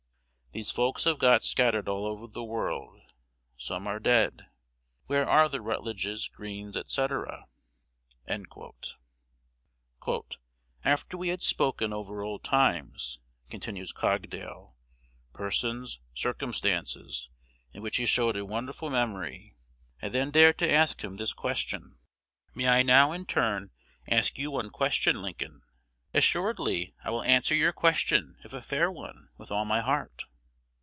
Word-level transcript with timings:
These 0.53 0.71
folks 0.71 1.05
have 1.05 1.17
got 1.17 1.43
scattered 1.43 1.87
all 1.87 2.05
over 2.05 2.27
the 2.27 2.43
world, 2.43 3.13
some 3.55 3.87
are 3.87 4.01
dead. 4.01 4.47
Where 5.05 5.25
are 5.25 5.47
the 5.47 5.61
Rutledges, 5.61 6.27
Greenes, 6.27 6.75
&c.?' 6.87 7.07
"After 10.83 11.17
we 11.17 11.27
had 11.29 11.41
spoken 11.41 11.93
over 11.93 12.21
old 12.21 12.43
times," 12.43 13.19
continues 13.49 13.93
Cogdale, 13.93 14.75
"persons, 15.31 16.01
circumstances, 16.13 17.29
in 17.71 17.81
which 17.81 17.95
he 17.95 18.05
showed 18.05 18.35
a 18.35 18.43
wonderful 18.43 18.89
memory, 18.89 19.55
I 20.01 20.09
then 20.09 20.31
dared 20.31 20.57
to 20.57 20.69
ask 20.69 21.01
him 21.01 21.15
this 21.15 21.31
question: 21.31 21.95
"'May 22.55 22.67
I 22.67 22.83
now, 22.83 23.13
in 23.13 23.25
turn, 23.25 23.71
ask 24.05 24.37
you 24.37 24.51
one 24.51 24.69
question, 24.69 25.21
Lincoln?' 25.21 25.61
"'Assuredly. 26.13 26.93
I 27.05 27.09
will 27.09 27.23
answer 27.23 27.55
your 27.55 27.71
question, 27.71 28.35
if 28.43 28.51
a 28.51 28.61
fair 28.61 28.91
one, 28.91 29.29
with 29.37 29.49
all 29.49 29.63
my 29.63 29.79
heart.' 29.79 30.25